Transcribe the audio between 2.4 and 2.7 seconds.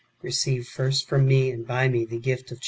of] Charis.